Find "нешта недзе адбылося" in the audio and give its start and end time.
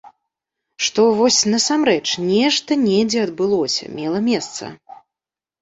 2.31-3.85